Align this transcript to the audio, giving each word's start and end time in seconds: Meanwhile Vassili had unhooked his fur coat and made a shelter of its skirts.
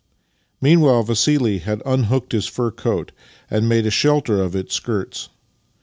Meanwhile 0.59 1.03
Vassili 1.03 1.59
had 1.59 1.83
unhooked 1.85 2.31
his 2.31 2.47
fur 2.47 2.71
coat 2.71 3.11
and 3.51 3.69
made 3.69 3.85
a 3.85 3.91
shelter 3.91 4.41
of 4.41 4.55
its 4.55 4.73
skirts. 4.73 5.29